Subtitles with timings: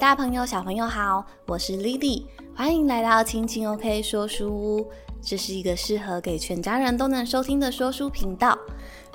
[0.00, 2.24] 大朋友、小朋友好，我是 Lily，
[2.56, 4.90] 欢迎来到亲亲 OK 说书屋。
[5.20, 8.58] 这是一个适合给全家人都能收听的说书频道。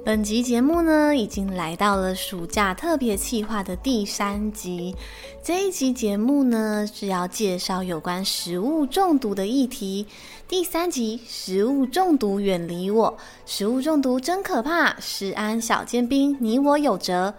[0.06, 4.96] 本集节目呢，已经来到了暑假特别企划的第三集。
[5.42, 10.06] 这一集节目呢，是要介绍有关食物中毒的议题。
[10.48, 13.18] 第三集，食物中毒远离我，
[13.48, 17.34] 食物中毒真可怕，食安小尖兵，你我有责。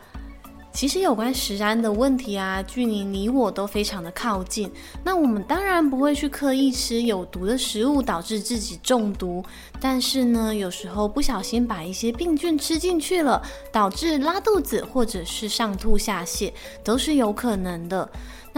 [0.77, 4.71] 其实有关食安的问题啊，距离你我都非常的靠近。
[5.03, 9.43] 那我们当然不会去刻意吃有毒的食物，导致自己中毒。
[9.81, 13.41] 但是呢，有时候不小心把一些病菌吃进去了，
[13.73, 16.53] 导致拉肚子或者是上吐下泻，
[16.85, 18.07] 都是有可能的。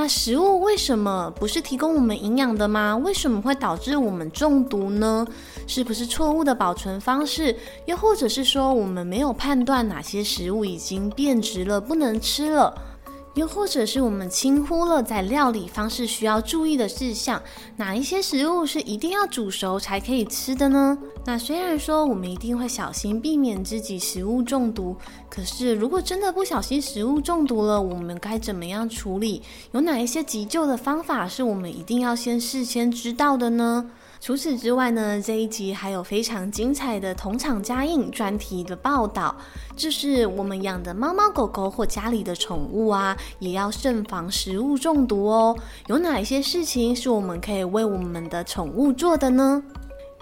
[0.01, 2.97] 那食物为什么不是提供我们营养的吗？
[2.99, 5.27] 为什么会导致我们中毒呢？
[5.67, 7.57] 是不是错误的保存方式？
[7.85, 12.73] 又或者是说我们没有判断哪些食物已经变质了，不能吃了？
[13.35, 17.41] 又或者是我们轻忽了在料理方式需要注意的事项，
[17.77, 20.99] 哪一些食物是一定要煮熟才可以吃的呢？
[21.25, 24.97] 那虽然说我们一定会小心避免自己食物中毒，
[25.31, 29.43] 可是如果真的不小心食物中毒了，我们该怎么样处理？
[29.73, 33.91] 有哪一些急救的方法是我们一定要先事先知道的呢？
[34.21, 39.35] 除此之外呢，这一集还有非常精彩的同场加映专题的报道，
[39.77, 45.57] 就是我们养的猫猫狗狗或家里的宠物啊，也要慎防食物中毒哦。
[45.87, 49.63] 有哪一些事情是我们可以为我们的宠物做的呢？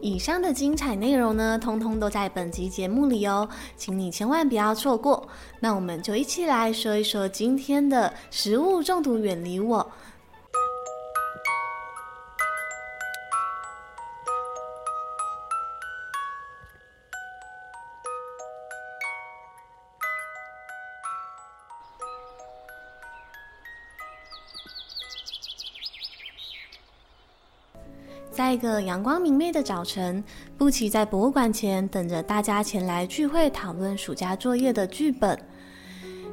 [0.02, 3.48] 以上的精彩内容呢，通通都在本集节目里哦，
[3.78, 5.26] 请你千万不要错过。
[5.60, 9.90] 那我们就一起来说一说今天的食物中毒远离我。
[28.56, 30.24] 一个阳光明媚的早晨，
[30.56, 35.38] 布奇在博物馆前等着大家前来聚会讨论暑假作业的剧本。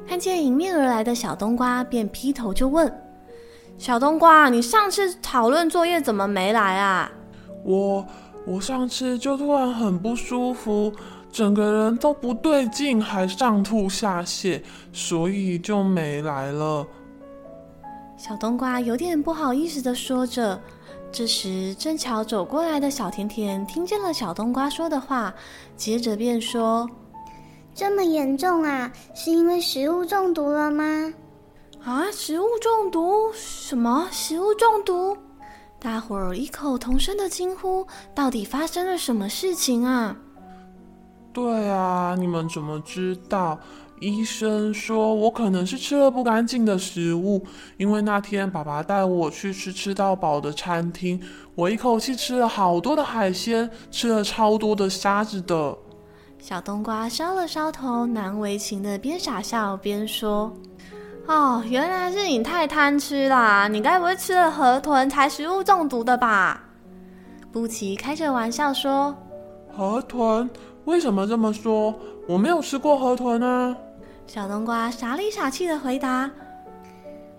[0.07, 2.89] 看见迎面而来的小冬瓜，便劈头就问
[3.77, 7.11] ：“小冬瓜，你上次讨论作业怎么没来啊
[7.65, 8.07] ？”“我
[8.47, 10.93] 我上次就突然很不舒服，
[11.29, 14.61] 整个人都不对劲，还上吐下泻，
[14.93, 16.87] 所以就没来了。”
[18.15, 20.57] 小冬瓜有点不好意思的说着。
[21.13, 25.31] 这时，正巧走过来的小甜甜听见了小冬瓜说的话，
[25.77, 26.89] 接着便说
[27.75, 28.91] ：“这么严重啊？
[29.13, 31.13] 是因为食物中毒了吗
[31.85, 33.31] ？”“啊，食物中毒？
[33.33, 35.15] 什么食物中毒？”
[35.79, 37.85] 大伙儿异口同声的惊呼
[38.15, 40.17] ：“到底发生了什么事情啊
[41.31, 43.59] ？”“对啊，你们怎么知道？”
[44.03, 47.41] 医生说，我可能是吃了不干净的食物，
[47.77, 51.19] 因为那天爸爸带我去吃吃到饱的餐厅，
[51.55, 55.77] 我一口气吃了好多的海鲜，吃了超多的虾子的。
[56.37, 60.51] 小冬瓜搔了搔头，难为情的边傻笑边说
[61.25, 63.69] ：“哦，原来是你太贪吃啦！
[63.69, 66.61] 你该不会吃了河豚才食物中毒的吧？”
[67.53, 69.15] 布奇开着玩笑说
[69.73, 70.49] ：“河豚？
[70.83, 71.93] 为什么这么说？
[72.27, 73.73] 我没有吃过河豚啊。”
[74.25, 76.29] 小冬瓜傻里傻气的回答：“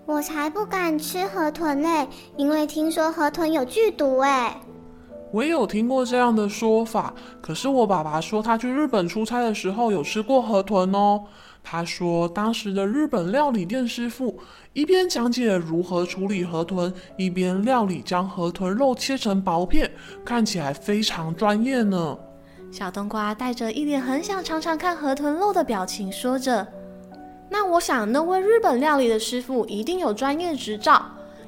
[0.05, 2.07] 我才不敢吃河豚嘞，
[2.37, 4.59] 因为听说河豚有剧毒哎。”
[5.33, 11.21] 我也有听过这样的说法，可是我爸爸说他去日本出差的时候有吃过河豚哦。
[11.61, 14.39] 他说当时的日本料理店师傅
[14.71, 19.91] 一边讲解如何处理河豚，一边料理将河豚肉切成薄片，
[20.23, 22.17] 看起来非常专业呢。
[22.75, 26.67] 小冬瓜带着一脸很想尝尝看河豚肉的表情，说着
[27.47, 31.01] ：“那我想，那位日本料理的师傅一定有专业执照，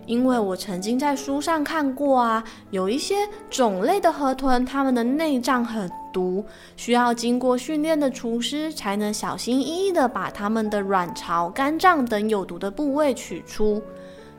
[0.05, 6.45] 因为我曾经在书上看过啊，有一些种类的河豚，它们的内脏很毒，
[6.77, 13.81] 需要经过训练的厨师才能小心翼翼地把它们的卵巢、肝脏等有毒的部位取出。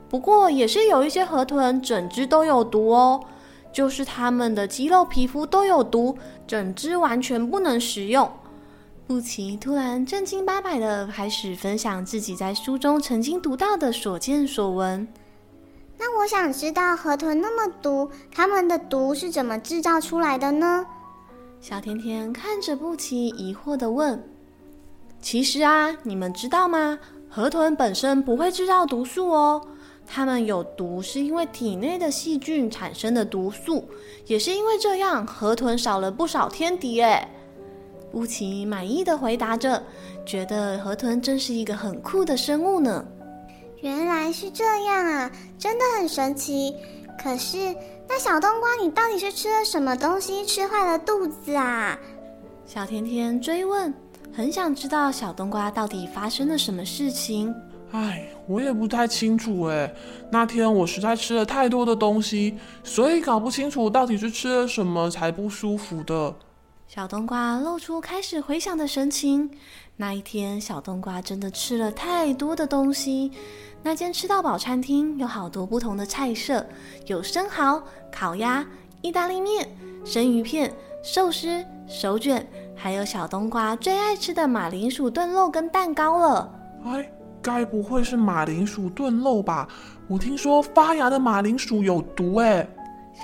[0.08, 3.20] 不过，也是有一些河豚整只都有毒哦。”
[3.70, 6.16] 就是它们的肌肉、皮肤都有毒，
[6.48, 8.28] 整只完全不能食用。
[9.06, 15.06] 布奇突然正经八百的开始分享自己在书中曾经读到的所见所闻。
[15.98, 20.86] 那我想知道河豚那么毒，它们的毒是怎么制造出来的呢？
[21.60, 24.22] 小甜甜看着布奇，疑惑的问
[25.20, 26.98] ：“其实啊，你们知道吗？
[27.28, 29.60] 河豚本身不会制造毒素哦。”
[30.10, 33.84] 它们有毒，是因为体内的细菌产生的毒素，
[34.26, 37.02] 也是因为这样，河豚少了不少天敌。
[37.02, 37.28] 哎，
[38.12, 39.82] 乌奇满意的回答着，
[40.24, 43.04] 觉得河豚真是一个很酷的生物呢。
[43.82, 46.74] 原来是这样啊，真的很神奇。
[47.22, 47.74] 可是
[48.08, 51.98] 那小冬瓜，你到底是吃了什么东西吃坏了肚子啊？
[52.64, 53.92] 小甜甜追问，
[54.32, 57.54] 很想知道小冬瓜到底发生了什么事情。
[57.90, 59.92] 唉，我也不太清楚哎。
[60.30, 62.54] 那天我实在吃了太多的东西，
[62.84, 66.34] 所以搞不清楚到底是吃了什么才不舒服的。
[66.86, 69.50] 小冬瓜露出开始回想的神情。
[69.96, 73.32] 那一天，小冬瓜真的吃了太多的东西。
[73.82, 76.64] 那间吃到饱餐厅有好多不同的菜色，
[77.06, 78.66] 有生蚝、烤鸭、
[79.02, 79.68] 意大利面、
[80.04, 86.54] 生鱼片、寿司、手卷，还有小冬瓜最爱吃的马铃薯炖肉跟蛋糕了。
[86.84, 87.10] 哎，
[87.48, 89.66] 该不会是马铃薯炖肉吧？
[90.06, 92.68] 我听说发芽的马铃薯有毒哎。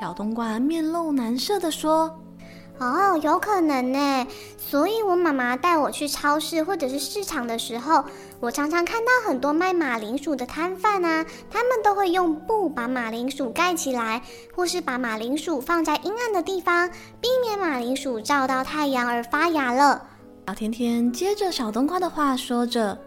[0.00, 2.10] 小冬瓜面露难色的说。
[2.78, 4.26] 哦，有可能呢。
[4.58, 8.02] 所以，我妈妈带我去超市或者是市场的时候，
[8.40, 14.20] 我常常看到很多卖马铃薯的摊贩啊，他们都会用布把马铃薯盖起来，
[14.56, 16.88] 或是把马铃薯放在阴暗的地方，
[17.20, 20.02] 避免马铃薯照到太阳而发芽了。
[20.48, 22.98] 小甜甜接着小冬瓜的话说着：“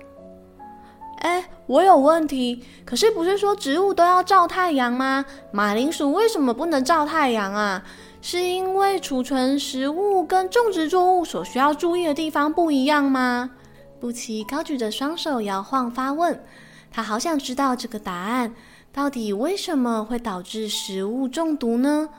[1.19, 5.25] 哎，我有问题，可是不是说植物都要照太阳吗？
[5.51, 7.83] 马铃薯为什么不能照太阳啊？”
[8.19, 13.51] 是因为储存食物跟种植作物所需要注意的地方不一样吗？
[13.99, 16.43] 布奇高举着双手摇晃发问，
[16.91, 18.53] 他好想知道这个答案
[18.91, 22.09] 到底为什么会导致食物中毒呢？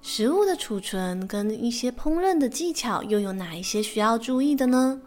[0.00, 5.00] 食物的储存跟一些烹饪的技巧又有哪一些需要注意的呢？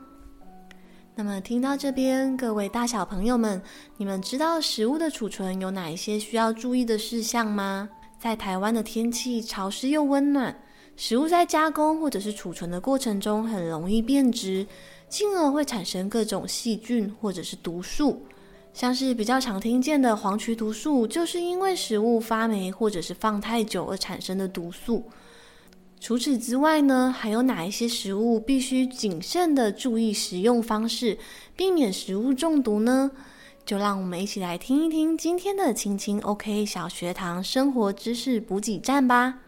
[1.20, 3.62] 那么听到这边，各位大小朋友们，
[3.98, 7.90] 你们知道食物的储存有哪一些需要注意的事项吗？
[8.18, 10.58] 在台湾的天气潮湿又温暖，
[10.96, 14.66] 食物在加工或者是储存的过程中很容易变质，
[15.10, 18.22] 进而会产生各种细菌或者是毒素。
[18.72, 25.04] 像是比较常听见的黄曲毒素，就是因为食物发霉或者是放太久而产生的毒素。
[26.00, 31.20] 除此之外呢，还有哪一些食物必须谨慎的注意食用方式，
[31.56, 33.12] 避免食物中毒呢？
[33.66, 39.40] 就让我们一起来听一听今天的青青 OK 小学堂生活知识补给站吧。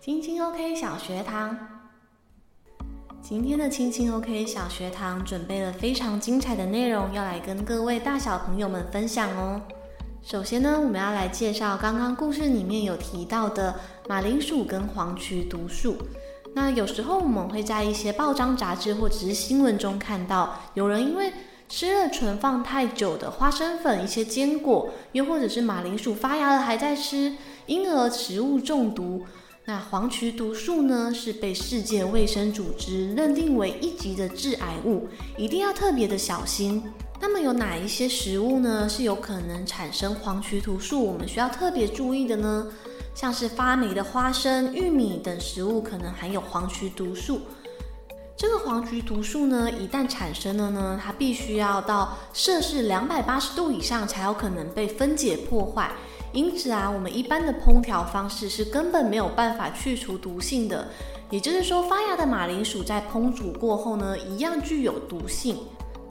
[0.00, 1.56] 青青 OK 小学堂，
[3.22, 9.60] 今天的亲亲 OK 小学堂准备了非常精彩的内容，要来跟各位大小朋友们分享哦。
[10.24, 13.76] 首先呢，我们要来介绍刚刚故事里面有提到的
[14.08, 15.96] 马铃薯跟黄曲毒素。
[16.52, 21.32] 那有时候我们会在一些报章杂志或者是新闻中看到，有人因为
[21.68, 27.32] 吃了存放太久的花生粉、一些坚果，又或者是马铃薯发芽了还在吃，
[27.66, 29.24] 因而食物中毒。
[29.64, 35.06] 那黄曲毒素呢，是被世界卫生组织认定为一级的致癌物，
[35.38, 36.82] 一定要特别的小心。
[37.20, 41.06] 那么有哪一些食物呢，是有可能产生黄曲毒素？
[41.06, 42.66] 我们需要特别注意的呢？
[43.14, 47.42] 像是发霉的花生、玉米等食物，可能含有黄曲毒素。
[48.36, 55.92] 这个黄曲毒素呢，一旦产生了呢，它必须要到摄氏两百八十度以上，才有可能被分解破坏。
[56.32, 60.88] 因此啊，我们一般的烹调方式是根本没有办法去除毒性的。
[61.30, 65.56] 也就是说，发芽的马铃薯在烹煮过后呢，一样具有毒性。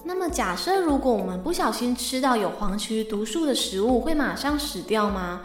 [0.04, 5.42] 那么假设如果我们不小心吃到有黄曲毒素的食物，会马上死掉吗？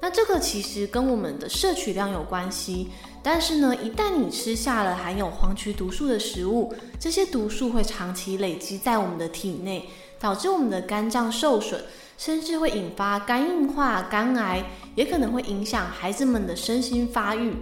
[0.00, 2.88] 那这个其实跟我们的摄取量有关系。
[3.22, 11.80] 但是呢，一旦你吃下了含有黄曲毒素的食物，这些毒素会长期累积在我们的体内，导致我们的肝脏受损，
[12.16, 17.54] 甚至会引发肝硬化、肝癌，也可能会影响孩子们的身心发育，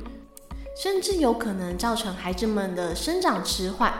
[0.81, 3.93] 甚至有可能造成孩子们的生长迟缓。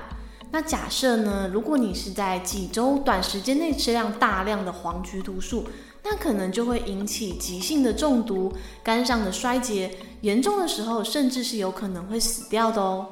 [0.51, 5.67] 那假设呢，如果你是在几周短时间内吃量大量的黄曲毒素，
[6.05, 13.09] 那可能就会引起急性的中毒、肝脏的衰竭，严重的时候甚至是有可能会死掉的哦。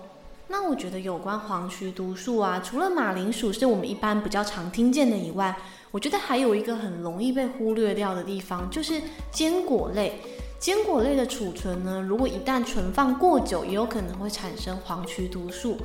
[0.53, 5.57] 那我觉得有关黄曲毒素啊，除了马铃薯是我们一般比较常听见的以外，
[5.91, 10.21] 我觉得还有一个很容易被忽略掉的地方，就是坚果类。
[10.59, 15.79] 坚果类的储存呢，如果一旦存放过久，也有可能会产生黄曲毒素。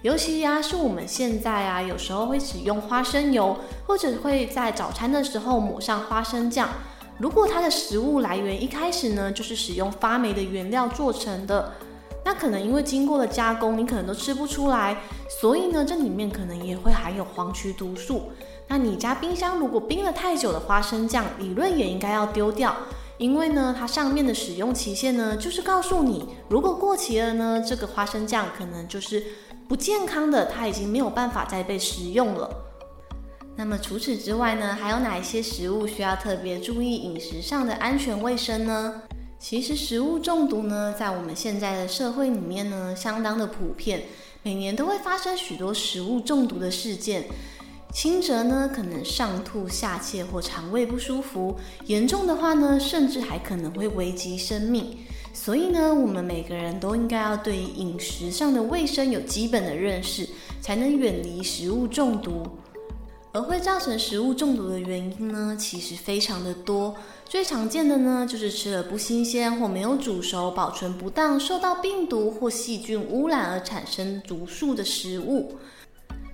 [0.00, 3.54] 尤其呀，是我们现在啊，有时候会使用花生油，
[3.86, 6.70] 或者会在早餐的时候抹上花生酱。
[7.18, 11.74] 如果它的食物来源一开始呢，就是使用发霉的原料做成的，
[12.24, 14.96] 那可能因为经过了加工，你可能都吃不出来。
[15.28, 18.30] 所以呢，这里面可能也会含有黄曲毒素。
[18.66, 22.74] 那你家冰箱如果冰了太久的花生酱，理论也应该要丢掉，
[23.18, 29.22] 因为呢，它上面的使用期限呢，就是告诉你，如果过期了呢，这个花生酱可能就是
[29.68, 32.48] 不健康的，它已经没有办法再被食用了。
[33.56, 39.02] 那么除此之外呢，还有哪一些食物需要特别注意饮食上的安全卫生呢？
[39.46, 44.04] 其实食物中毒呢，在我们现在的社会里面呢，相当的普遍，
[44.42, 47.26] 每年都会发生许多食物中毒的事件。
[47.92, 54.96] 轻则呢，可能上吐下泻或肠胃不舒服；严重的话呢，甚至还可能会危及生命。
[55.34, 60.26] 所以呢，我们每个人都应该要对饮食上的卫生有基本的认识，
[60.62, 62.46] 才能远离食物中毒。
[63.34, 66.94] 而会造成食物中毒的原因呢，其实非常的多。
[67.24, 75.58] 最常见的呢，就是吃了不新鲜或没有煮熟、保存不当、受到病毒或细菌污染而产生毒素的食物。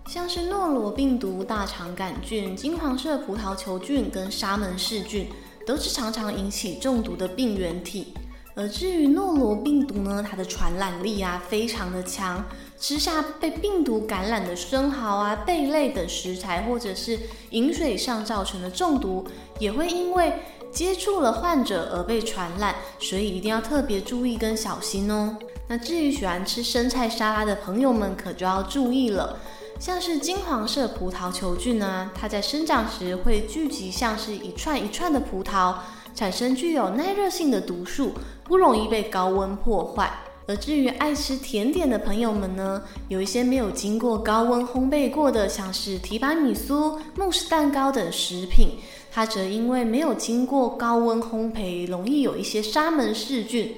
[0.09, 5.27] 像是诺罗病毒、大肠杆菌、金黄色葡萄球菌跟沙门氏菌，
[5.67, 8.13] 都是常常引起中毒的病原体。
[8.55, 12.45] 而至于诺罗病毒呢，它的传染力啊非常的强，
[12.81, 17.19] 吃下被病毒感染的生蚝啊、贝类等食材，或者是
[17.51, 19.23] 饮水上造成的中毒，
[19.59, 20.33] 也会因为
[20.73, 25.37] 接触了患者而被传染，所以一定要特别注意跟小心哦。
[25.69, 29.37] 那至于喜欢吃生菜沙拉的朋友们，可就要注意了。
[29.79, 35.75] 像是金黄色葡萄球菌呢，它在生长时会聚集，像是一串一串的葡萄，
[36.15, 40.11] 产生具有耐热性的毒素，不容易被高温破坏。
[40.51, 48.71] 而至于爱吃甜点的朋友们呢，有一些没有经过高温烘焙过的，像是提拔米苏、慕斯蛋糕等食品，
[49.13, 53.77] 它则因为没有经过高温烘焙，容易有一些沙门氏菌。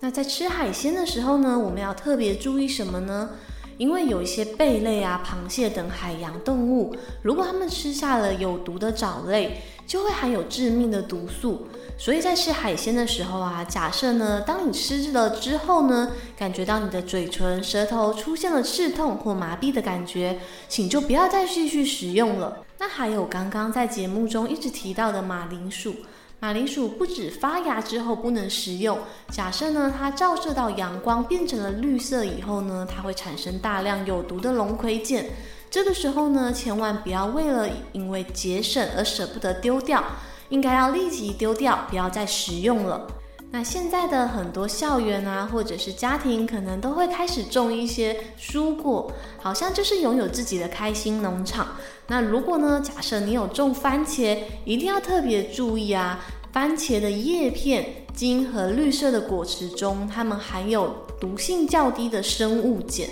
[0.00, 3.28] 那在吃海鲜的时候呢，我们要特别注意什么呢？
[3.76, 11.66] 因为有一些贝类啊、螃蟹等海洋动物，如果它们吃下了有毒的藻类，就会含有致命的毒素。
[11.96, 22.64] 所以在吃海鲜的时候啊，假设呢，当你吃了之后呢，感觉到你的嘴唇、舌头出现了刺痛或麻痹的感觉，请就不要再继续食用了。
[22.78, 25.94] 那还有刚刚在节目中一直提到的马铃薯。
[26.40, 28.98] 马铃薯不止发芽之后不能食用，
[29.30, 35.24] 假设呢，它照射到阳光变成了绿色以后呢，它会产生大量有毒的龙葵碱。
[35.70, 40.04] 这个时候呢，千万不要为了因为节省而舍不得丢掉，
[40.48, 43.06] 应该要立即丢掉，不要再食用了。
[43.50, 51.68] 那现在的很多校园啊，或者是家庭，可能都会开始种一些蔬果，好像就是拥有自己的开心农场。
[52.08, 56.18] 那如果呢，假设你有种番茄，一定要特别注意啊。
[56.52, 63.08] 番茄的叶片、茎和绿色的果实中，它们含有毒性较低的生物碱。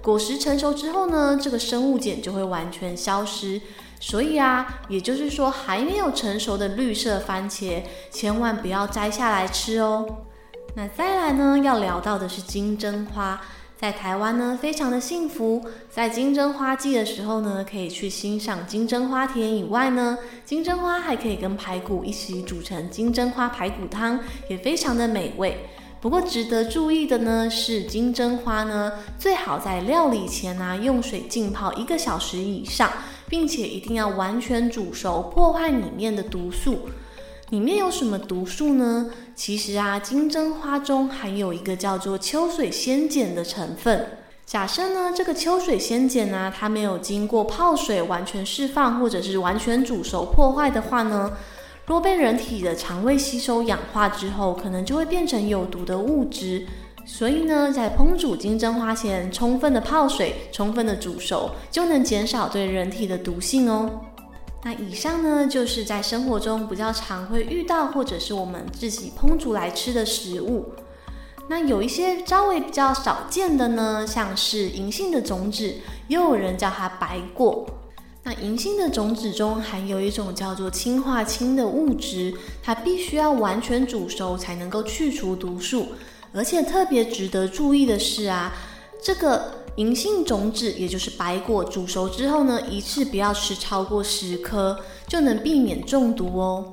[0.00, 3.60] 果实成熟之后呢，这个生物碱就会完全消失。
[4.06, 10.04] 所以啊，也就是说，还没有成熟的绿色番茄，千万不要摘下来吃哦。
[10.76, 13.40] 那再来呢，要聊到的是金针花。
[13.78, 15.64] 在台湾呢，非常的幸福。
[15.88, 24.20] 在金针花季的时候呢，可以去欣赏金针花田以外呢，金针花还可以跟排骨一起煮成金针花排骨汤，
[24.50, 25.66] 也非常的美味。
[26.02, 32.90] 不过值得注意的呢，是金针花呢，最好在料理前呢，用水浸泡一个小时以上，
[33.34, 36.88] 并且一定要完全煮熟，破坏里面的毒素。
[37.50, 39.10] 里面有什么毒素呢？
[39.34, 44.06] 其实啊，金针花中含有一个叫做秋水仙碱的成分。
[44.46, 51.32] 假设呢，这个秋水仙碱呢，它没有经过泡水完全释放，或者是完全煮熟破坏的话呢，
[51.86, 56.64] 若被人体的肠胃吸收氧化之后，可能就会变成有毒的物质。
[57.06, 64.00] 所以呢，在烹煮金针花前，充分的泡水，充分的煮熟，就能减少对人体的毒性哦。
[64.62, 70.72] 那以上呢，就是在生活中比较常会遇到，或者是我们自己烹煮来吃的食物。
[71.46, 75.74] 那有一些稍微比较少见的呢，像是银杏的种子，
[76.08, 77.66] 又有人叫它白果。
[78.22, 82.32] 那银杏的种子中含有一种叫做氰化氢的物质，
[82.62, 85.88] 它必须要完全煮熟才能够去除毒素。
[86.34, 88.52] 而且特别值得注意的是啊，
[89.02, 89.64] 这个。
[89.76, 96.70] 银杏种子，也就是白果，煮熟之后呢，一次不要吃超过十颗，就能避免中毒哦。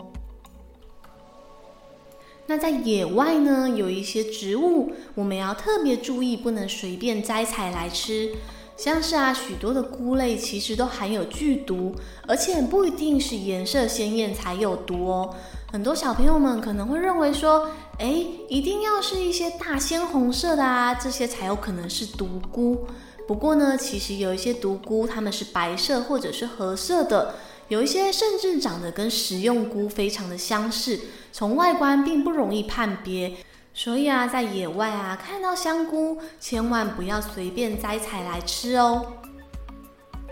[2.46, 8.36] 那在野外呢，有一些植物，我们要特别注意，不能随便摘采来吃。
[8.82, 11.94] 像是啊，许多的菇类其实都含有剧毒，
[12.28, 15.36] 而且不一定是颜色鲜艳才有毒哦。
[15.72, 17.70] 很多小朋友们可能会认为说，
[18.00, 22.88] 哎，一定要是一些大鲜红色的啊，这些才有可能是毒菇。
[23.28, 27.36] 不过呢，其实有一些毒菇，它们是白色或者是褐色的。
[27.68, 31.00] 有一些甚至长得跟食用菇非常的相似，
[31.32, 33.32] 从外观并不容易判别。
[33.74, 39.14] 所以啊，在野外啊，看到香菇，千万不要随便摘采来吃哦。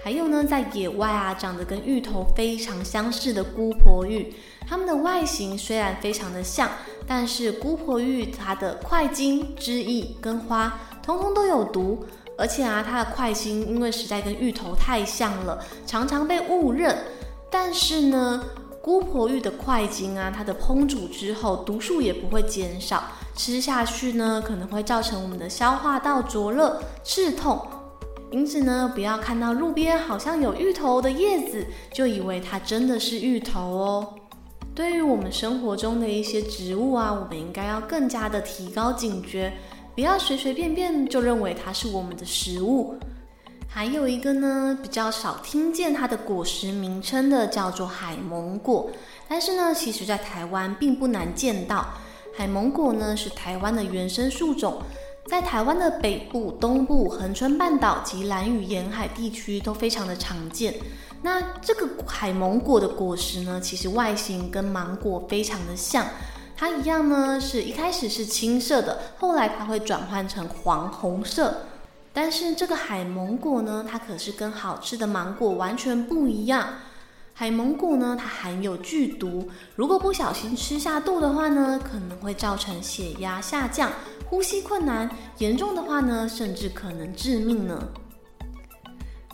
[0.04, 4.34] 还有呢，在野外啊，长得跟芋头非常相似的姑婆芋，
[4.68, 6.70] 它们的外形虽然非常的像，
[7.08, 12.06] 但是姑婆芋它的块茎、枝叶跟花，通通都有毒。
[12.38, 16.98] 而且啊，它的块茎因为实在跟芋头太像了，常常被误认。
[17.52, 18.42] 但是呢，
[18.82, 23.04] 姑婆芋的块茎啊，它的烹煮之后，毒素也不会减少，
[23.36, 27.60] 吃下去呢，可能会造成我们的消化道灼热、刺痛。
[28.32, 34.14] 因此呢，不要看到路边好像有芋头的叶子，就以为它真的是芋头哦。
[34.74, 39.52] 对于我们生活中的一些植物啊，我们应该要更加的提高警觉。
[39.94, 42.96] 不要随随便便就认为它是我们的食物。
[43.72, 48.90] 还有一个呢，比较少听见它的果实名称的，叫做海檬果。
[49.28, 51.86] 但是呢，其实在台湾并不难见到。
[52.36, 54.82] 海檬果呢，是台湾的原生树种，
[55.28, 60.74] 在台湾的北部、东部、恒春半岛及兰屿沿海地区都非常的常见。
[61.22, 66.06] 那这个海檬果的果实呢，其实外形跟芒果非常的像。
[66.58, 71.56] 它一样呢，是一开始是青色的，后来它会转换成黄红色。
[72.22, 76.68] 但是这个海芒果呢，它可是跟好吃的芒果完全不一样。
[77.34, 83.90] 海芒果呢，它含有剧毒，如果不小心吃下肚的话呢，可能会造成血压下降、
[84.26, 87.88] 呼吸困难，严重的话呢，甚至可能致命呢。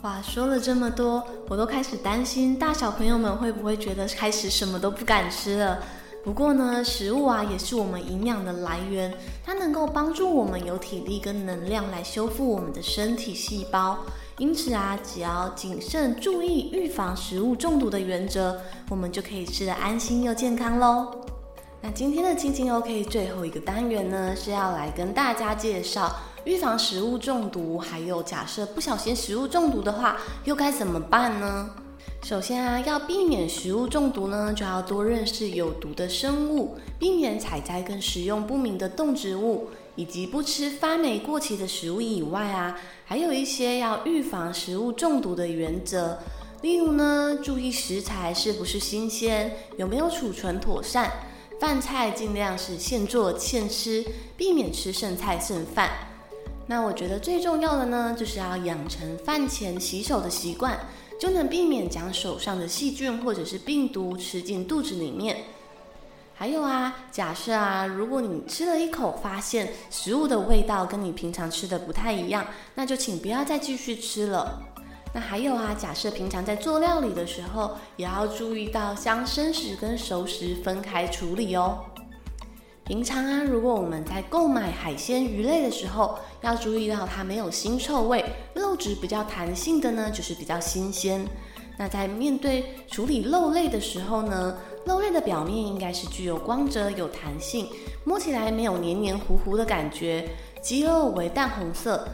[0.02, 5.82] 哇，说了这么多，我都开始担心大小朋友们会不会觉得开始什么都不敢吃了。
[6.26, 13.96] 不过呢，食物啊也是我们营养的来源，它能够帮助我们有体力跟能量来修复我们的身体细胞。
[14.38, 18.60] 因此啊，只要谨慎注意预防食物中毒的原则，
[18.90, 21.14] 我们就可以吃得安心又健康喽。
[21.80, 26.12] 那今天的青青 OK 最后一个单元呢，是要来跟大家介绍
[26.44, 31.70] 预防食物中毒，还有假设不小心食物中毒的话，又该怎么办呢？
[32.26, 46.18] 首先啊，要避免食物中毒呢，就要多认识有毒的生物，避免采摘跟食用不明的动植物，以及不吃发霉过期的食物以外啊，还有一些要预防食物中毒的原则。
[46.62, 51.08] 例如呢，注意食材是不是新鲜，有没有储存妥善，
[51.60, 54.04] 饭菜尽量是现做现吃，
[54.36, 55.90] 避免吃剩菜剩饭。
[56.66, 60.76] 那我觉得最重要的呢，就是要养成饭前洗手的习惯。
[61.18, 65.36] 就能避免将手上的细菌或者是病毒吃进肚子里面。
[66.34, 74.60] 还有啊，假设啊，如果你吃了一口，发现食物的味道跟你平常吃的不太一样，那就请不要再继续吃了。
[75.14, 81.78] 那还有啊，假设平常在做料理的时候，也要注意到将生食跟熟食分开处理哦。
[82.86, 91.26] 平常啊，如果我们在购买海鲜鱼类的时候，要注意到它没有腥臭味，肉质比较弹性的呢，就是比较新鲜。
[91.76, 97.66] 那在面对处理肉类的时候呢，肉类的表面应该是具有光泽、有弹性，
[98.04, 100.28] 摸起来没有黏黏糊糊的感觉。
[100.62, 102.06] 鸡肉为淡红色，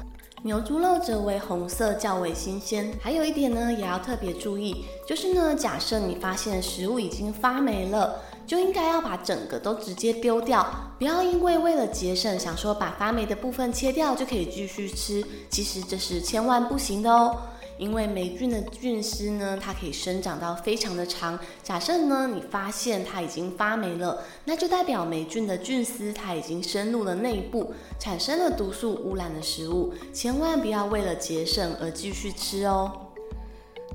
[0.43, 2.91] 牛猪肉则为红色，较为新鲜。
[2.99, 8.19] 还有一点呢，也要特别注意，就是呢，假设你发现食物已经发霉了。
[8.53, 17.35] 就应该要把整个都直接丢掉，不要因为为了节省，想说把发霉的部分切掉就可以继续吃，其实这是千万不行的哦。
[17.79, 21.41] 因为霉菌的菌丝呢，它可以生长到非常的长。
[21.63, 33.02] 假设呢，你发现它已经发霉了，那就代表霉菌的菌丝它已经深入了内部，产生了毒素污染的食物，千万不要为了节省而继续吃哦。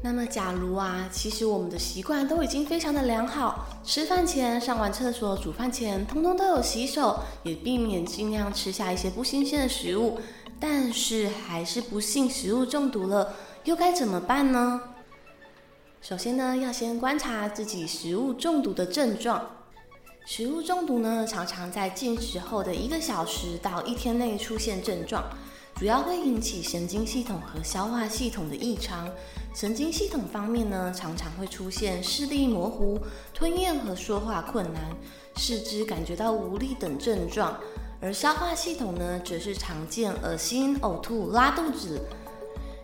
[0.04, 10.20] 那么，假如啊，其实我们的习惯都已经非常的良好，吃饭前、上完厕所、煮饭前，通通都有洗手，也避免尽量吃下一些不新鲜的食物，
[10.60, 13.34] 但是还是不幸食物中毒了，
[13.64, 14.80] 又该怎么办呢？
[16.02, 19.46] 首先呢，要先观察自己食物中毒的症状。
[20.26, 25.24] 食物中毒呢，常常在进食后的一个小时到一天内出现症状。
[25.76, 29.08] 主要会引起神经系统和消化系统的异常。
[29.60, 33.00] 神经系统方面呢，常常会出现视力模糊、
[33.34, 34.96] 吞咽和说话困难、
[35.36, 37.56] 四肢感觉到无力等症状；
[38.00, 42.00] 而消化系统呢，则是常见恶心、呕吐、拉肚子，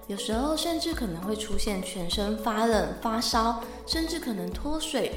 [0.08, 5.12] 有时候甚至可能会出现全身发冷、发烧，甚至可能脱水，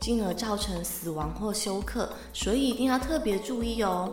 [0.00, 2.08] 进而造成死亡或休克。
[2.32, 4.08] 所以一定要特别注意哦。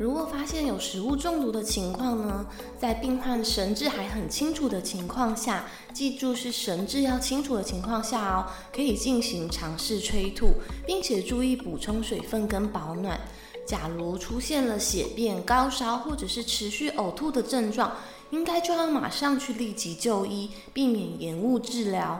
[0.00, 2.46] 如果发现有食物中毒的情况呢，
[2.78, 10.54] 在病患神志还很清楚的情况下，记住是神志要清楚的情况下哦，可以进行尝试催吐，
[10.86, 13.20] 并且注意补充水分跟保暖。
[13.66, 17.92] 假如出现了血便、高烧或者是持续呕吐的症状，
[18.30, 22.18] 应该就要马上去立即就医，避免延误治疗。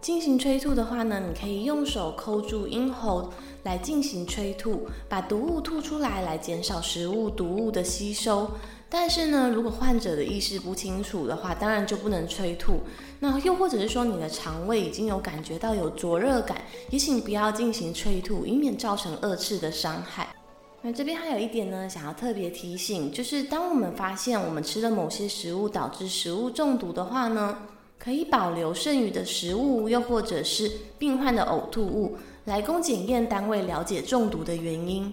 [0.00, 3.30] 进行催吐的话呢，你可以用手抠住咽喉
[3.64, 8.50] 来进行催吐，把毒物吐出来，来减少食物毒物的吸收。
[8.88, 12.80] 但是呢，如果患者的意识不清楚的话，当然就不能催吐。
[13.20, 20.34] 那又或者是说你的肠胃已经有感觉到有灼热感，也请不要进行催吐，以免造成二次的伤害。
[20.80, 27.58] 那这边还有一点呢，想要特别提醒，就是当我们发现我们吃了某些食物导致食物中毒的话呢，
[28.02, 35.12] 可以保留剩余的食物，又或者是病患的呕吐物，来供检验单位了解中毒的原因。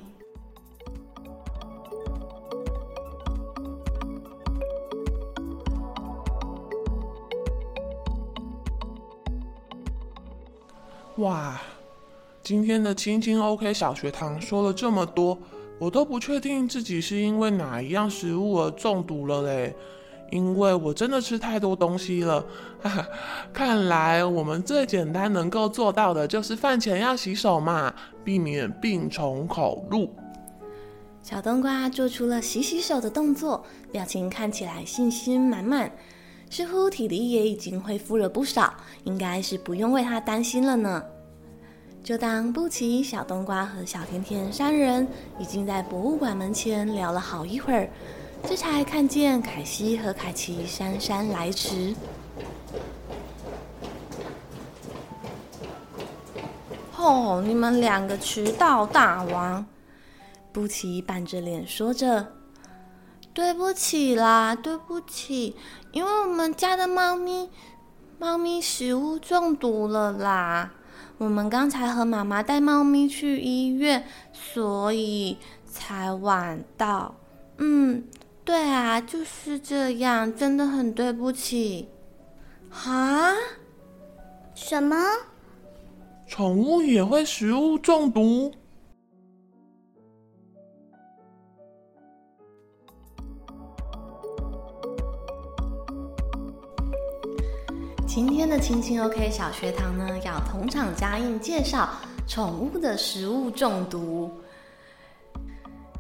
[11.18, 11.62] 哇，
[12.42, 15.38] 今天的青青 OK 小学堂说了这么多，
[15.78, 19.76] 我都不确定自己是因为哪一样食物而中毒了嘞。
[20.32, 22.46] 因为我真的吃太多东西了，
[22.82, 23.08] 哈哈，
[23.54, 30.10] 看来我们最简单能够做到的就是饭前要洗手嘛，避免病从口入。
[31.24, 35.92] 小冬瓜做出了洗洗手的动作，表情看起来信心满满，
[36.50, 41.04] 似乎体力也已经恢复了不少，应该是不用为他担心了呢。
[42.04, 45.06] 就当布奇、小冬瓜和小甜甜三人
[45.38, 47.90] 已经在博物馆门前聊了好一会儿。
[48.44, 51.94] 这才看见凯西和凯奇姗姗来迟。
[56.96, 59.66] 哦，你们两个迟到大王！
[60.52, 62.34] 布奇板着脸说着
[63.34, 65.56] ：“对不起啦，对不起，
[65.92, 67.50] 因为我们家的猫咪，
[68.18, 70.72] 猫咪食物中毒了啦。
[71.20, 75.38] 我们刚才和妈妈带猫咪去医院，所以
[75.70, 77.14] 才晚到。
[77.58, 78.04] 嗯。”
[78.48, 81.86] 对啊，就是这样，真的很对不起。
[82.70, 83.34] 哈？
[84.56, 84.96] 什么？
[86.26, 88.50] 宠物也会食物中毒？
[98.08, 101.90] 今天的青青 OK 小学堂呢，要同场加映介绍
[102.26, 104.32] 宠物的食物中毒。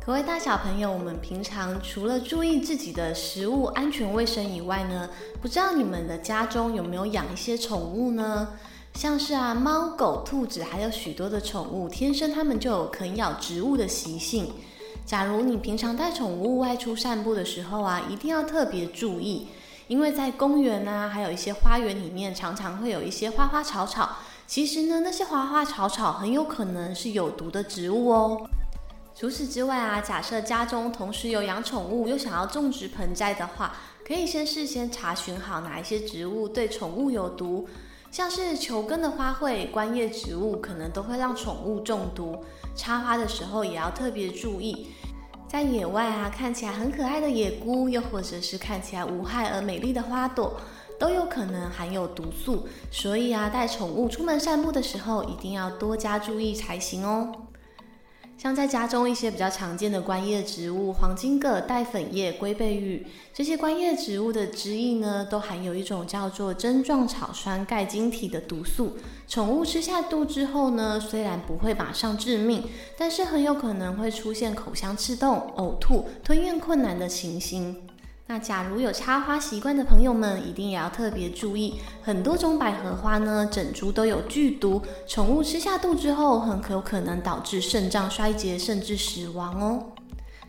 [0.07, 5.09] 各位大小朋友，我们平常除了注意自己的食物安全卫生以外呢，
[5.41, 8.47] 不知道你们的家中有没有养一些宠物呢？
[8.93, 14.49] 像是啊，猫、狗、兔子，还有许多的宠物，天生它们就有啃咬植物的习性。
[15.05, 19.49] 假如你平常带宠物外出散步的时候啊，一定要特别注意，
[19.89, 24.19] 因为在公园啊，还有一些花园里面，常常会有一些花花草草。
[24.47, 28.49] 其实呢，那些花花草草很有可能是有毒的植物哦。
[29.19, 33.75] 除此之外啊，假设家中同时有养宠物，又想要种植盆栽的话，
[34.05, 37.67] 可以先事先查询好哪一些植物对宠物有毒，
[38.11, 42.45] 像是球根的花卉、观叶植物，可能都会让宠物中毒。
[42.75, 44.89] 插花的时候也要特别注意，
[45.49, 50.61] 在野外啊，看起来很可爱的野菇，又或者是看起来无害而美丽的花朵，
[50.99, 52.67] 都有可能含有毒素。
[52.91, 57.31] 所以啊，带宠物出门散步的时候，一定要多加注意才行哦。
[58.37, 68.95] 像在家中一些比较常见的观叶植物，黄金葛、带粉叶、龟背芋，这些观叶植物的汁液呢，都含有一种叫做针状草酸钙晶体的毒素。
[69.27, 72.63] 宠物吃下肚之后呢，虽然不会马上致命，
[72.95, 77.75] 但是很有可能会出现口腔刺痛、呕吐、吞咽困难的情形。
[78.29, 89.81] 那假如有插花习惯的朋友们，一定也要特别注意，很多种百合花呢，整株都有剧毒，宠物吃下肚之后，很可有可能导致肾脏衰竭，甚至死亡哦。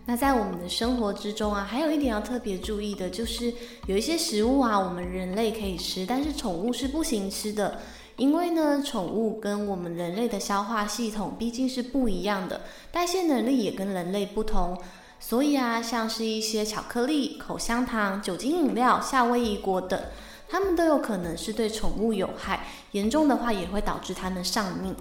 [0.04, 3.54] 那在我们的生活之中啊，还有一点要特别注意的，就是
[3.86, 7.78] 有一些食物啊，我们人类可以吃，但是宠物是不行吃的，
[8.16, 12.60] 因为呢，宠物跟我们人类的消化系统毕竟是不一样的，
[12.90, 14.76] 代谢能力也跟人类不同。
[15.20, 20.00] 所以啊，像是一些巧克力、口香糖、酒精饮料、夏威夷果等，
[20.48, 24.94] 它们都有可能是对宠物有害，严重的话也会导致它们丧命。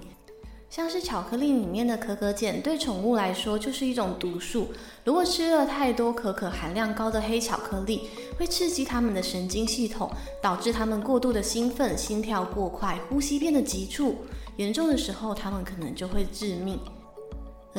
[0.70, 4.68] 像是巧克力里面的可可碱，对宠物来说就是一种毒素。
[5.04, 10.10] 如果吃了太多可可含量高的黑巧克力，会刺激它们的神经系统，
[10.42, 14.16] 导致它们过度的兴奋、心跳过快、呼吸变得急促，
[14.56, 16.78] 严重的时候它们可能就会致命。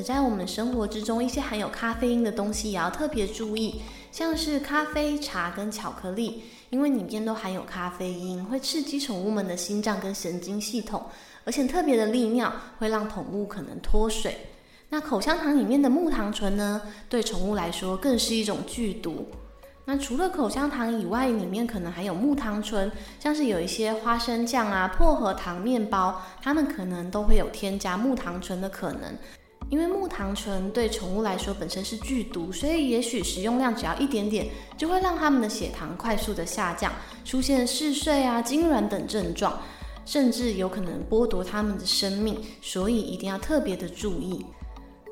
[0.01, 3.81] 在我们生活之中，一些含有咖啡因的东西也要特别注意，
[4.11, 11.03] 像是咖啡、茶跟巧克力，因为里面都含有咖啡因，会刺激宠物们的心脏跟神经系统，
[11.43, 14.37] 而且特别的利尿，会让宠物可能脱水。
[14.89, 19.27] 那口香糖里面的木糖醇呢，对宠物来说更是一种剧毒。
[19.85, 29.17] 那除了口香糖以外，里面可能还有木糖醇，像是有一些花生酱啊、薄荷糖面包，它们可能都会有添加木糖醇的可能。
[29.69, 36.91] 因为木糖醇对宠物来说本身是剧毒，所以也许食用量只要一点点，就会让它们的血糖快速的下降，
[37.23, 39.61] 出现嗜睡啊、痉挛等症状，
[40.05, 44.43] 甚至有可能剥夺它们的生命，所以一定要特别的注意。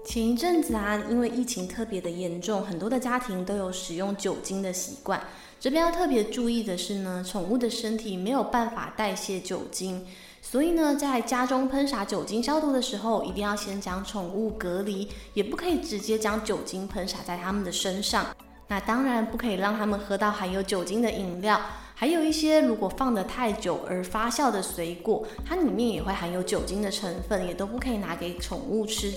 [0.03, 5.21] 前一阵子啊，因为疫情特别的严重，很多的家庭都有使用酒精的习惯。
[5.59, 10.05] 这边要特别注意的是呢，宠物的身体没有办法代谢酒精，
[10.49, 18.27] 所以呢，在家中喷洒酒精消毒的时候，一定要先将宠物隔离，也不可以直接将酒精喷洒在它们的身上。
[18.69, 21.59] 那当然不可以让它们喝到含有酒精的饮料，
[21.93, 29.11] 还有一些如果放得太久而发酵的水果，它里面也会含有酒精的成分，也都不可以拿给宠物吃。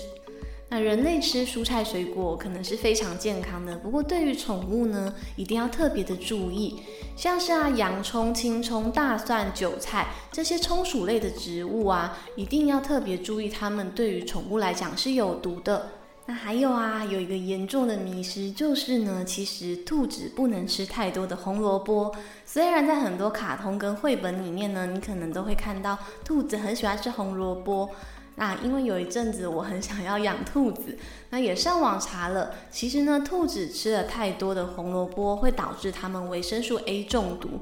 [0.73, 6.81] 那人类吃蔬菜水果可能是非常健康的，不过对于宠物呢，一定要特别的注意，
[7.13, 15.89] 像是啊洋葱、青葱、大蒜、韭菜这些葱属类的植物啊，一定要特别注意，它们对于宠物来讲是有毒的。
[16.27, 27.89] 那还有啊，有一个严重的迷思就是呢，其实兔子不能吃太多的红萝卜，虽然在很多卡通跟绘本里面呢，你可能都会看到兔子很喜欢吃红萝卜。
[28.35, 30.97] 那因为有一阵子我很想要养兔子，
[31.29, 37.59] 那也上网查了，其实呢，兔子吃了太多的红萝卜会导致它们维生素 A 中毒，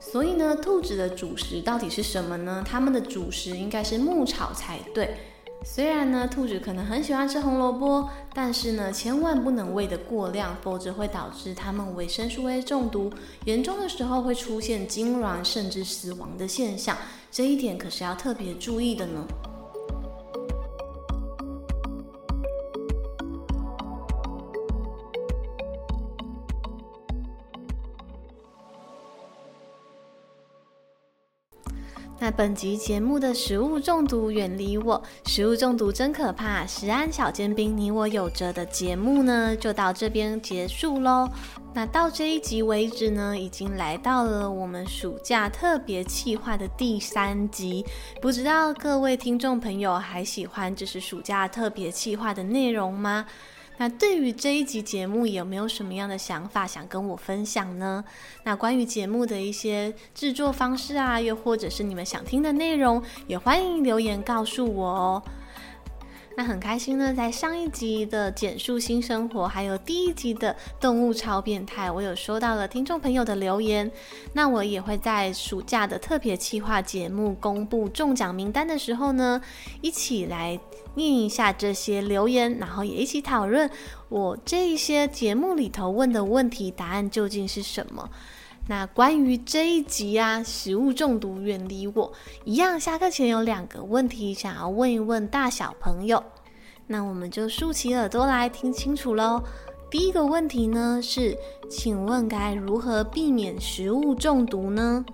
[0.00, 2.64] 所以呢，兔子的主食到底是什么呢？
[2.66, 5.16] 它们的主食应该是牧草才对。
[5.64, 13.12] 虽然呢，兔子可能很喜欢吃红萝卜，但是呢，千万不能喂得过量，否则会导致它们维生素 A 中毒，
[13.44, 16.96] 严重的时候会出现痉挛甚至死亡的现象，
[17.30, 19.24] 这一点可是要特别注意的呢。
[32.32, 36.66] 本集节目的食物中毒远离我，食物中毒真可怕。
[36.66, 41.28] 食安小尖兵，你我有着的节目呢，就到这边结束喽。
[41.74, 47.84] 那到这一集为止呢，已经来到了我们暑假特别企划的第三集。
[48.20, 53.26] 不知道各位听众朋友还喜欢这是暑假特别企划的内容吗？
[53.82, 58.04] 那对于这一集节目有没有什么样的想法想跟我分享呢？
[58.44, 65.22] 那关于节目的一些制作方式啊，又或者是你们想听的内容，也欢迎留言告诉我哦。
[66.34, 73.90] 那很开心呢，在上一集的简述新生活，还有第一集的动物超变态，我有收到了听众朋友的留言。
[74.32, 79.40] 那我也会在暑假的特别企划节目公布中奖名单的时候呢，
[79.82, 80.58] 一起来
[80.94, 83.70] 念一下这些留言，然后也一起讨论
[84.08, 88.08] 我这一些节目里头问的问题答案究竟是什么。
[88.68, 92.12] 那关于这一集啊，食物中毒远离我，
[92.44, 96.22] 一样下课前有两个问题想要问一问大小朋友，
[96.86, 99.42] 那我们就竖起耳朵来听清楚喽。
[99.90, 101.36] 第一个问题呢是，
[101.68, 105.04] 请问该如何避免食物中毒呢？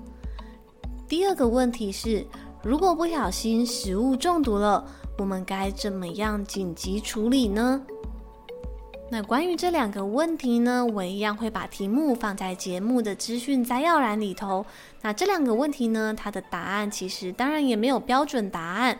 [1.09, 2.27] 第二个问题是，
[2.63, 4.85] 如果不小心食物中毒了，
[5.17, 7.83] 我们该怎么样紧急处理呢？
[9.11, 14.67] 那关于这两个问题呢，我一样会把题目放在节目的资讯摘要栏里头。
[15.01, 18.99] 那这两个问题呢，它的答案其实当然也没有标准答案，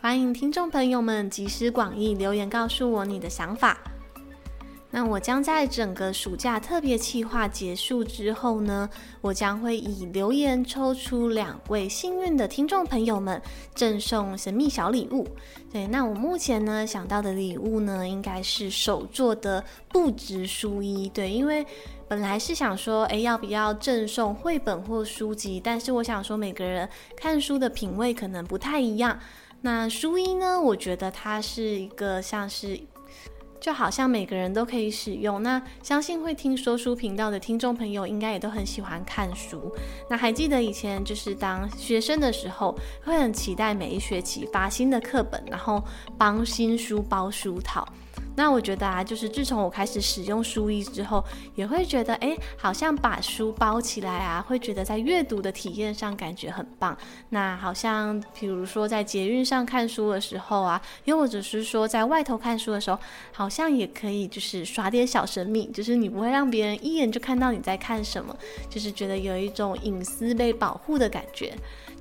[0.00, 3.78] 欢迎听众朋友们集思广益，留言告诉我你的想法。
[4.92, 13.40] 那我将在整个暑假特别企划结束之后呢，我将会以留言抽出两位幸运的听众朋友们，
[13.72, 15.28] 赠送神秘小礼物。
[15.72, 21.08] 对，那我目前呢想到的礼物呢，应该是手做的布质书衣。
[21.10, 21.64] 对，因为
[22.08, 25.60] 本来是想说，诶，要不要赠送绘本或书籍？
[25.62, 29.16] 但是我想说，每个人看书的品味可能不太一样。
[29.60, 32.80] 那书衣呢，我觉得它是一个像是。
[33.60, 39.70] 就好像每个人都可以使用，那相信会听说书频道的听众朋友应该也都很喜欢看书。
[40.08, 45.84] 那还记得以前就是当学生的时候，会很期待每一学期发新的课本，然后
[46.16, 47.86] 帮新书包书套。
[48.36, 51.22] 那我觉得啊，就是自从我开始使用书衣之后，
[51.54, 56.96] 也会觉得，哎，好像把书包起来啊，会觉得在阅读的体验上感觉很棒。
[57.28, 62.98] 那好像，比如说在捷运上看书的时候啊，又或者是说在外头看书的时候，
[63.32, 68.34] 好像也可以就是耍点小神秘，就是你不会让别人一眼就看到你在看什么，
[68.68, 71.54] 就是觉得有一种隐私被保护的感觉。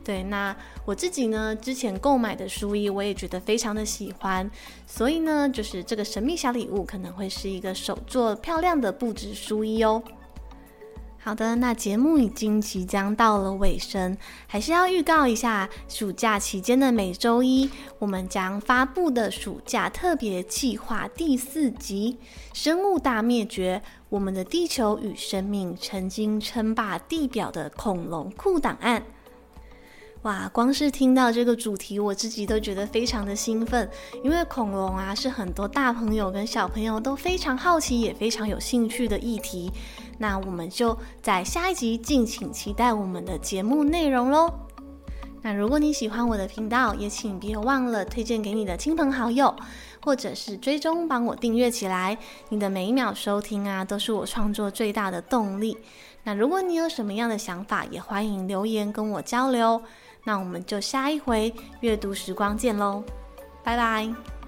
[0.09, 4.49] 对，那我自己呢，之前购买的书衣，我也觉得非常的喜欢，
[4.87, 10.01] 所以呢，就是这个神秘小礼物可能会是一个手作漂亮的布质书衣哦。
[11.19, 14.17] 好的，那节目已经即将到了尾声，
[14.47, 17.69] 还是要预告一下，暑假期间的每周一，
[17.99, 22.17] 我们将发布的暑假特别计划第四集
[22.57, 29.01] 《生物大灭绝：我们的地球与生命曾经称霸地表的恐龙库档案》。
[30.23, 33.89] 哇，光是听到这个主题，我自己都觉得非常的兴奋，
[34.21, 39.71] 因为恐龙啊是很多大朋友跟小朋友都非常好奇也非常有兴趣的议题。
[40.17, 44.53] 那我们就在下一集敬请期待我们的节目内容喽。
[45.41, 49.55] 那如果你喜欢我的频道，也请别忘了推荐给你的亲朋好友，
[50.03, 52.17] 或者是追踪帮我订阅起来。
[52.49, 55.77] 你的每一秒收听啊，都是我创作最大的动力。
[56.25, 59.81] 那如果你有什么样的想法，也欢迎留言跟我交流。
[60.23, 63.03] 那我们就下一回阅读时光见喽，
[63.63, 64.38] 拜拜。